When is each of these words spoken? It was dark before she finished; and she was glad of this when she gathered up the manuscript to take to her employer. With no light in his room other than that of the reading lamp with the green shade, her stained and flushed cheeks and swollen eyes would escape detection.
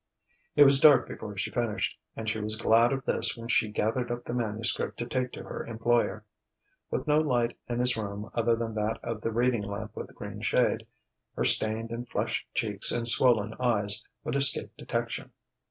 It 0.55 0.63
was 0.63 0.79
dark 0.79 1.07
before 1.07 1.37
she 1.37 1.51
finished; 1.51 1.95
and 2.15 2.27
she 2.27 2.39
was 2.39 2.55
glad 2.55 2.91
of 2.91 3.05
this 3.05 3.37
when 3.37 3.47
she 3.49 3.67
gathered 3.69 4.09
up 4.11 4.23
the 4.25 4.33
manuscript 4.33 4.97
to 4.97 5.05
take 5.05 5.31
to 5.33 5.43
her 5.43 5.63
employer. 5.63 6.25
With 6.89 7.05
no 7.05 7.19
light 7.19 7.55
in 7.69 7.77
his 7.77 7.95
room 7.95 8.31
other 8.33 8.55
than 8.55 8.73
that 8.73 8.97
of 9.03 9.21
the 9.21 9.29
reading 9.29 9.61
lamp 9.61 9.95
with 9.95 10.07
the 10.07 10.13
green 10.13 10.41
shade, 10.41 10.87
her 11.35 11.45
stained 11.45 11.91
and 11.91 12.09
flushed 12.09 12.47
cheeks 12.55 12.91
and 12.91 13.07
swollen 13.07 13.53
eyes 13.59 14.03
would 14.23 14.35
escape 14.35 14.75
detection. 14.75 15.33